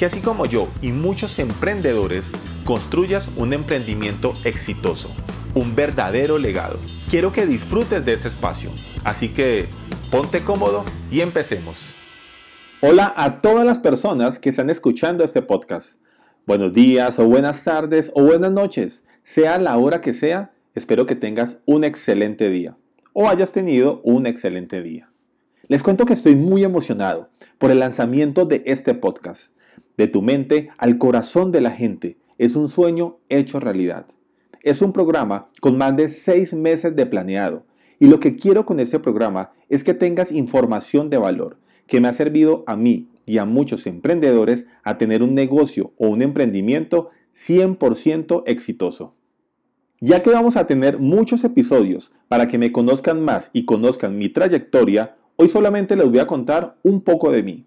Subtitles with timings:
[0.00, 2.32] que así como yo y muchos emprendedores
[2.64, 5.14] construyas un emprendimiento exitoso,
[5.54, 6.78] un verdadero legado.
[7.10, 8.70] Quiero que disfrutes de ese espacio,
[9.04, 9.66] así que
[10.10, 11.96] ponte cómodo y empecemos.
[12.80, 15.98] Hola a todas las personas que están escuchando este podcast.
[16.46, 21.14] Buenos días o buenas tardes o buenas noches, sea la hora que sea, espero que
[21.14, 22.74] tengas un excelente día
[23.12, 25.10] o hayas tenido un excelente día.
[25.68, 27.28] Les cuento que estoy muy emocionado
[27.58, 29.50] por el lanzamiento de este podcast.
[30.00, 34.06] De tu mente al corazón de la gente es un sueño hecho realidad.
[34.62, 37.66] Es un programa con más de seis meses de planeado
[37.98, 42.08] y lo que quiero con este programa es que tengas información de valor que me
[42.08, 47.10] ha servido a mí y a muchos emprendedores a tener un negocio o un emprendimiento
[47.36, 49.14] 100% exitoso.
[50.00, 54.30] Ya que vamos a tener muchos episodios para que me conozcan más y conozcan mi
[54.30, 57.66] trayectoria, hoy solamente les voy a contar un poco de mí.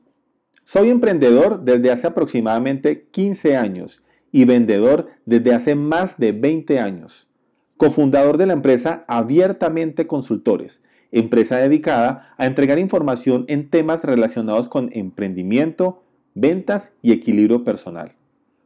[0.65, 7.27] Soy emprendedor desde hace aproximadamente 15 años y vendedor desde hace más de 20 años.
[7.75, 14.89] Cofundador de la empresa Abiertamente Consultores, empresa dedicada a entregar información en temas relacionados con
[14.93, 16.01] emprendimiento,
[16.33, 18.13] ventas y equilibrio personal.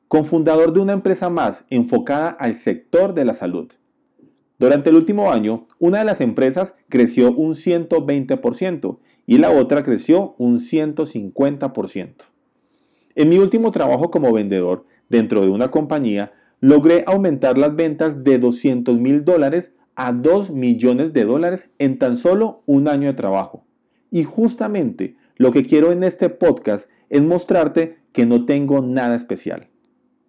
[0.08, 3.70] Cofundador de una empresa más enfocada al sector de la salud.
[4.60, 10.34] Durante el último año, una de las empresas creció un 120% y la otra creció
[10.40, 12.14] un 150%.
[13.14, 18.40] En mi último trabajo como vendedor dentro de una compañía, logré aumentar las ventas de
[18.40, 23.66] 200 mil dólares a 2 millones de dólares en tan solo un año de trabajo.
[24.10, 29.68] Y justamente lo que quiero en este podcast es mostrarte que no tengo nada especial.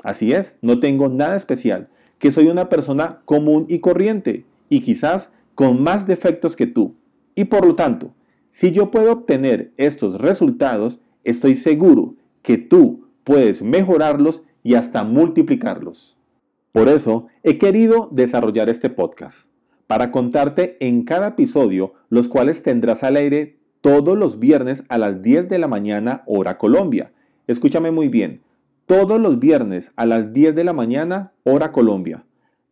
[0.03, 1.89] Así es, no tengo nada especial,
[2.19, 6.97] que soy una persona común y corriente y quizás con más defectos que tú.
[7.35, 8.15] Y por lo tanto,
[8.51, 16.17] si yo puedo obtener estos resultados, estoy seguro que tú puedes mejorarlos y hasta multiplicarlos.
[16.73, 19.49] Por eso he querido desarrollar este podcast,
[19.87, 25.23] para contarte en cada episodio, los cuales tendrás al aire todos los viernes a las
[25.23, 27.13] 10 de la mañana hora Colombia.
[27.47, 28.43] Escúchame muy bien,
[28.87, 32.25] todos los viernes a las 10 de la mañana hora Colombia.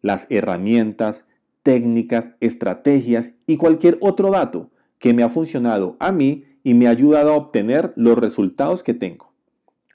[0.02, 1.26] Las herramientas,
[1.62, 4.70] técnicas, estrategias y cualquier otro dato
[5.06, 8.92] que me ha funcionado a mí y me ha ayudado a obtener los resultados que
[8.92, 9.32] tengo.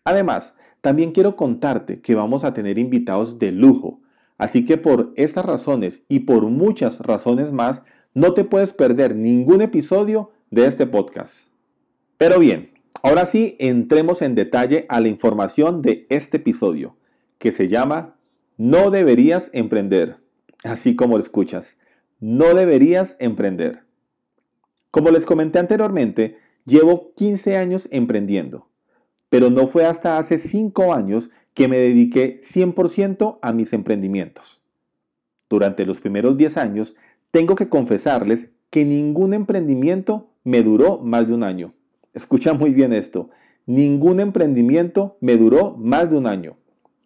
[0.06, 4.00] Además, también quiero contarte que vamos a tener invitados de lujo,
[4.38, 7.84] así que por estas razones y por muchas razones más,
[8.14, 11.50] no te puedes perder ningún episodio de este podcast.
[12.16, 12.70] Pero bien,
[13.04, 16.96] ahora sí entremos en detalle a la información de este episodio,
[17.38, 18.16] que se llama
[18.56, 20.20] No deberías emprender,
[20.64, 21.80] así como lo escuchas,
[22.22, 23.91] no deberías emprender.
[24.91, 28.68] Como les comenté anteriormente, llevo 15 años emprendiendo,
[29.29, 34.62] pero no fue hasta hace 5 años que me dediqué 100% a mis emprendimientos.
[35.50, 36.96] Durante los primeros 10 años,
[37.31, 41.73] tengo que confesarles que ningún emprendimiento me duró más de un año.
[42.13, 43.29] Escucha muy bien esto,
[43.66, 46.58] ningún emprendimiento me duró más de un año.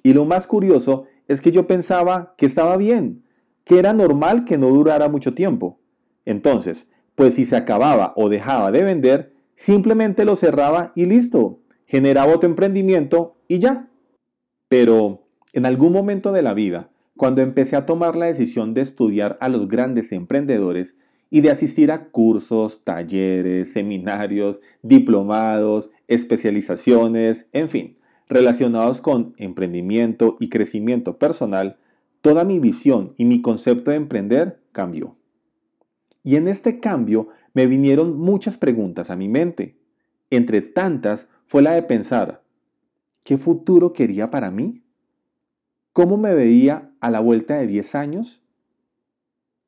[0.01, 3.23] Y lo más curioso es que yo pensaba que estaba bien,
[3.63, 5.79] que era normal que no durara mucho tiempo.
[6.25, 12.33] Entonces, pues si se acababa o dejaba de vender, simplemente lo cerraba y listo, generaba
[12.33, 13.89] otro emprendimiento y ya.
[14.67, 19.37] Pero en algún momento de la vida, cuando empecé a tomar la decisión de estudiar
[19.39, 20.97] a los grandes emprendedores
[21.29, 27.95] y de asistir a cursos, talleres, seminarios, diplomados, especializaciones, en fin,
[28.27, 31.77] relacionados con emprendimiento y crecimiento personal,
[32.21, 35.15] toda mi visión y mi concepto de emprender cambió.
[36.25, 39.77] Y en este cambio me vinieron muchas preguntas a mi mente.
[40.31, 42.43] Entre tantas fue la de pensar,
[43.23, 44.81] ¿qué futuro quería para mí?
[45.93, 48.41] ¿Cómo me veía a la vuelta de 10 años?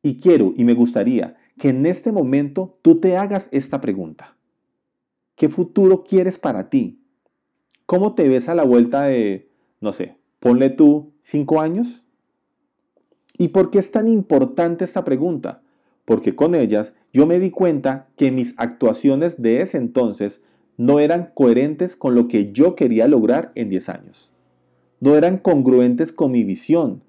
[0.02, 4.36] Y quiero y me gustaría que en este momento tú te hagas esta pregunta.
[5.36, 7.04] ¿Qué futuro quieres para ti?
[7.86, 12.04] ¿Cómo te ves a la vuelta de, no sé, ponle tú 5 años?
[13.38, 15.62] ¿Y por qué es tan importante esta pregunta?
[16.08, 20.42] Porque con ellas yo me di cuenta que mis actuaciones de ese entonces
[20.78, 24.32] no eran coherentes con lo que yo quería lograr en 10 años.
[25.02, 27.04] no eran congruentes con mi visión,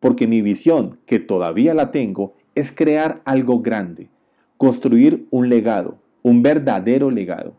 [0.00, 4.10] porque mi visión, que todavía la tengo, es crear algo grande,
[4.56, 7.54] construir un legado, un verdadero legado,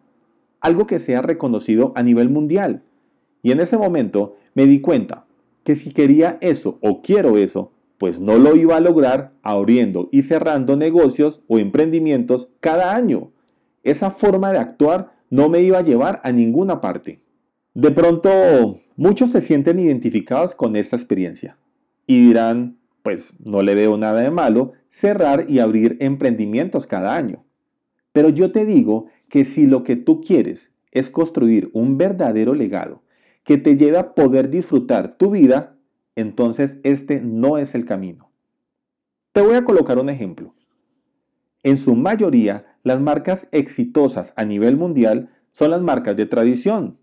[0.59, 2.83] algo que sea reconocido a nivel mundial.
[3.41, 5.25] Y en ese momento me di cuenta
[5.63, 10.23] que si quería eso o quiero eso, pues no lo iba a lograr abriendo y
[10.23, 13.31] cerrando negocios o emprendimientos cada año.
[13.83, 17.21] Esa forma de actuar no me iba a llevar a ninguna parte.
[17.73, 21.57] De pronto, muchos se sienten identificados con esta experiencia
[22.05, 27.45] y dirán, pues no le veo nada de malo cerrar y abrir emprendimientos cada año.
[28.11, 33.01] Pero yo te digo que si lo que tú quieres es construir un verdadero legado
[33.43, 35.72] que te lleve a poder disfrutar tu vida,
[36.15, 38.31] entonces este no es el camino.
[39.31, 40.53] Te voy a colocar un ejemplo.
[41.63, 46.97] En su mayoría, las marcas exitosas a nivel mundial son las marcas de tradición.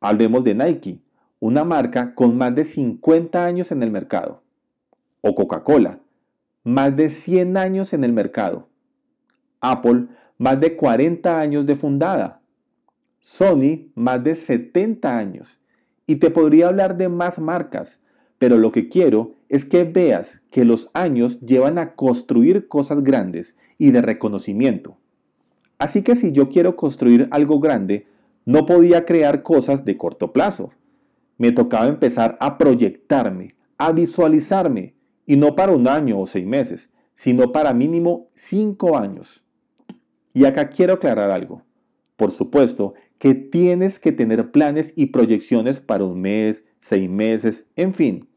[0.00, 1.00] Hablemos de Nike,
[1.40, 4.42] una marca con más de 50 años en el mercado.
[5.22, 6.00] O Coca-Cola,
[6.64, 8.68] más de 100 años en el mercado.
[9.60, 10.08] Apple,
[10.38, 12.42] más de 40 años de fundada.
[13.20, 15.60] Sony, más de 70 años.
[16.06, 18.00] Y te podría hablar de más marcas,
[18.42, 23.54] pero lo que quiero es que veas que los años llevan a construir cosas grandes
[23.78, 24.96] y de reconocimiento.
[25.78, 28.08] Así que si yo quiero construir algo grande,
[28.44, 30.72] no podía crear cosas de corto plazo.
[31.38, 36.90] Me tocaba empezar a proyectarme, a visualizarme, y no para un año o seis meses,
[37.14, 39.44] sino para mínimo cinco años.
[40.34, 41.62] Y acá quiero aclarar algo.
[42.16, 47.94] Por supuesto que tienes que tener planes y proyecciones para un mes, seis meses, en
[47.94, 48.31] fin.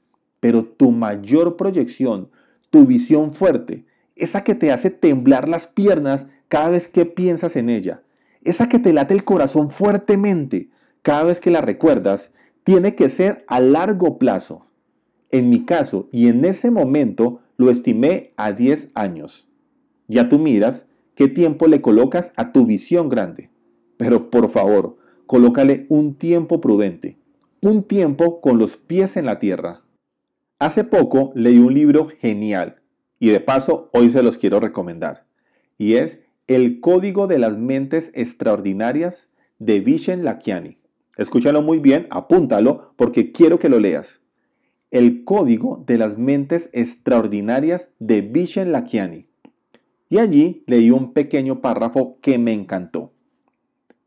[0.45, 2.30] Pero tu mayor proyección,
[2.69, 7.68] tu visión fuerte, esa que te hace temblar las piernas cada vez que piensas en
[7.68, 8.03] ella,
[8.44, 10.69] esa que te late el corazón fuertemente
[11.01, 12.30] cada vez que la recuerdas,
[12.63, 14.68] tiene que ser a largo plazo.
[15.31, 19.47] En mi caso y en ese momento lo estimé a 10 años.
[20.07, 23.50] Ya tú miras qué tiempo le colocas a tu visión grande.
[23.97, 27.18] Pero por favor, colócale un tiempo prudente,
[27.62, 29.84] un tiempo con los pies en la tierra.
[30.57, 32.81] Hace poco leí un libro genial
[33.19, 35.25] y de paso hoy se los quiero recomendar.
[35.78, 39.28] Y es El Código de las Mentes Extraordinarias
[39.60, 40.78] de Vishen Lakiani.
[41.18, 44.22] Escúchalo muy bien, apúntalo porque quiero que lo leas.
[44.92, 49.28] El Código de las Mentes Extraordinarias de Vishen Lakiani.
[50.07, 53.12] Y allí leí un pequeño párrafo que me encantó.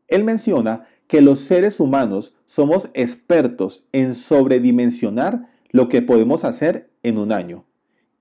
[0.07, 7.17] Él menciona que los seres humanos somos expertos en sobredimensionar lo que podemos hacer en
[7.17, 7.65] un año.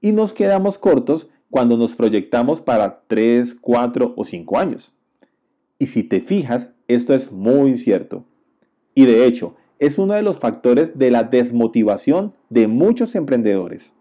[0.01, 4.95] Y nos quedamos cortos cuando nos proyectamos para 3, 4 o 5 años.
[5.79, 8.25] Y si te fijas, esto es muy cierto.
[8.95, 13.95] Y de hecho, es uno de los factores de la desmotivación de muchos emprendedores.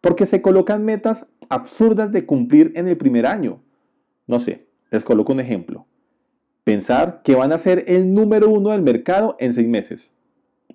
[0.00, 3.60] Porque se colocan metas absurdas de cumplir en el primer año.
[4.26, 5.86] No sé, les coloco un ejemplo.
[6.62, 10.12] Pensar que van a ser el número uno del mercado en seis meses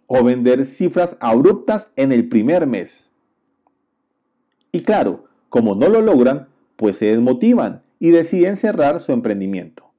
[0.08, 3.10] o vender cifras abruptas en el primer mes.
[4.72, 9.92] Y claro, como no lo logran, pues se desmotivan y deciden cerrar su emprendimiento.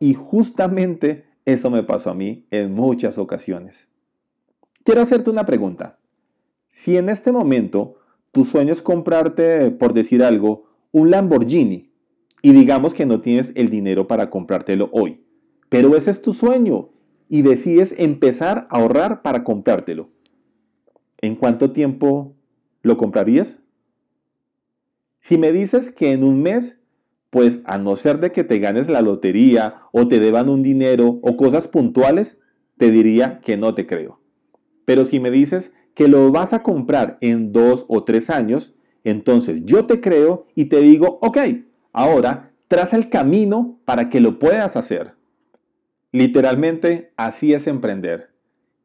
[0.00, 3.88] Y justamente eso me pasó a mí en muchas ocasiones.
[4.82, 5.98] Quiero hacerte una pregunta.
[6.70, 7.96] Si en este momento
[8.32, 11.90] tu sueño es comprarte, por decir algo, un Lamborghini,
[12.42, 15.24] y digamos que no tienes el dinero para comprártelo hoy,
[15.68, 16.90] pero ese es tu sueño
[17.28, 20.10] y decides empezar a ahorrar para comprártelo.
[21.20, 22.34] ¿En cuánto tiempo
[22.82, 23.60] lo comprarías?
[25.20, 26.80] Si me dices que en un mes,
[27.30, 31.18] pues a no ser de que te ganes la lotería o te deban un dinero
[31.22, 32.38] o cosas puntuales,
[32.76, 34.20] te diría que no te creo.
[34.84, 39.62] Pero si me dices que lo vas a comprar en dos o tres años, entonces
[39.64, 41.38] yo te creo y te digo, ok,
[41.92, 45.14] ahora traza el camino para que lo puedas hacer.
[46.16, 48.30] Literalmente, así es emprender.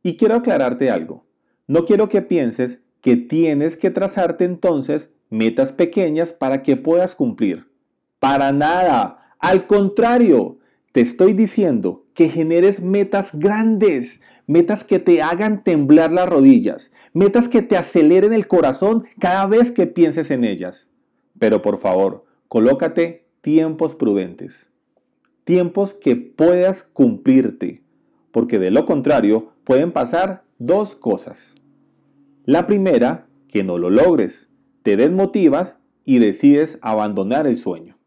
[0.04, 1.24] Y quiero aclararte algo.
[1.66, 7.72] No quiero que pienses que tienes que trazarte entonces metas pequeñas para que puedas cumplir.
[8.20, 9.34] Para nada.
[9.40, 10.58] Al contrario,
[10.92, 17.48] te estoy diciendo que generes metas grandes, metas que te hagan temblar las rodillas, metas
[17.48, 20.90] que te aceleren el corazón cada vez que pienses en ellas.
[21.40, 24.71] Pero por favor, colócate tiempos prudentes
[25.44, 27.82] tiempos que puedas cumplirte,
[28.32, 31.54] porque de lo contrario pueden pasar dos cosas.
[32.46, 34.48] La primera, que no lo logres,
[34.84, 37.98] te desmotivas y decides abandonar el sueño.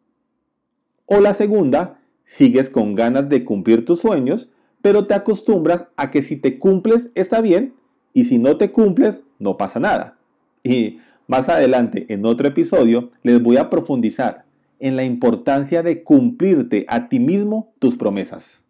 [1.06, 4.50] O la segunda, sigues con ganas de cumplir tus sueños,
[4.82, 7.74] pero te acostumbras a que si te cumples está bien
[8.12, 10.18] y si no te cumples, no pasa nada.
[10.62, 14.43] Y más adelante, en otro episodio, les voy a profundizar
[14.78, 18.62] en la importancia de cumplirte a ti mismo tus promesas.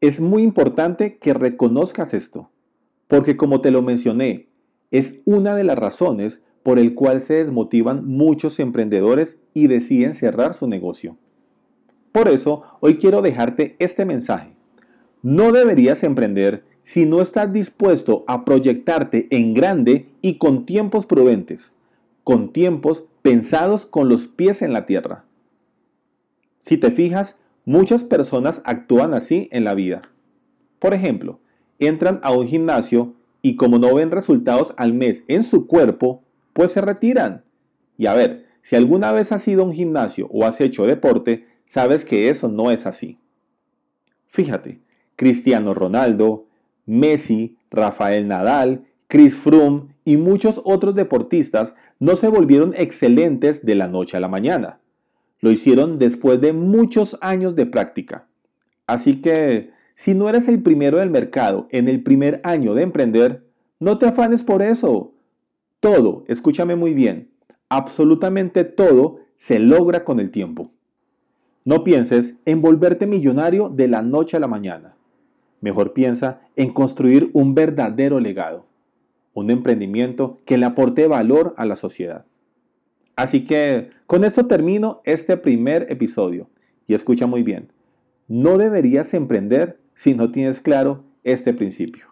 [0.00, 2.50] Es muy importante que reconozcas esto,
[3.06, 4.48] porque como te lo mencioné,
[4.90, 10.52] es una de las razones por el cual se desmotivan muchos emprendedores y deciden cerrar
[10.52, 11.16] su negocio.
[12.12, 14.56] Por eso, hoy quiero dejarte este mensaje.
[15.22, 21.74] No deberías emprender si no estás dispuesto a proyectarte en grande y con tiempos prudentes,
[22.24, 25.24] con tiempos pensados con los pies en la tierra.
[26.60, 30.02] Si te fijas, muchas personas actúan así en la vida.
[30.78, 31.40] Por ejemplo,
[31.80, 36.70] entran a un gimnasio y como no ven resultados al mes en su cuerpo, pues
[36.70, 37.42] se retiran.
[37.98, 41.48] Y a ver, si alguna vez has ido a un gimnasio o has hecho deporte,
[41.66, 43.18] sabes que eso no es así.
[44.28, 44.82] Fíjate,
[45.16, 46.46] Cristiano Ronaldo,
[46.84, 53.88] Messi, Rafael Nadal, Chris Froome y muchos otros deportistas no se volvieron excelentes de la
[53.88, 54.80] noche a la mañana.
[55.40, 58.28] Lo hicieron después de muchos años de práctica.
[58.86, 63.46] Así que, si no eres el primero del mercado en el primer año de emprender,
[63.80, 65.14] no te afanes por eso.
[65.80, 67.30] Todo, escúchame muy bien,
[67.68, 70.72] absolutamente todo se logra con el tiempo.
[71.64, 74.96] No pienses en volverte millonario de la noche a la mañana.
[75.60, 78.66] Mejor piensa en construir un verdadero legado,
[79.36, 82.24] un emprendimiento que le aporte valor a la sociedad.
[83.16, 86.48] Así que con esto termino este primer episodio.
[86.86, 87.70] Y escucha muy bien,
[88.28, 92.06] no deberías emprender si no tienes claro este principio.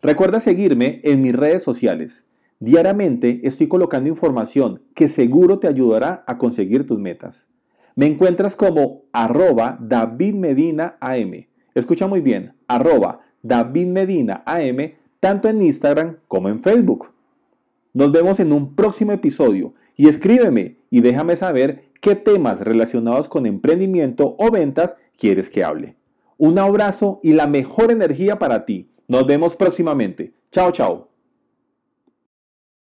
[0.00, 2.24] Recuerda seguirme en mis redes sociales.
[2.60, 7.48] Diariamente estoy colocando información que seguro te ayudará a conseguir tus metas.
[7.94, 10.96] Me encuentras como arroba David Medina.
[11.74, 14.42] Escucha muy bien, arroba David Medina
[15.20, 17.12] tanto en Instagram como en Facebook.
[17.92, 23.46] Nos vemos en un próximo episodio y escríbeme y déjame saber qué temas relacionados con
[23.46, 25.96] emprendimiento o ventas quieres que hable.
[26.38, 28.90] Un abrazo y la mejor energía para ti.
[29.08, 30.34] Nos vemos próximamente.
[30.50, 31.15] Chao, chao.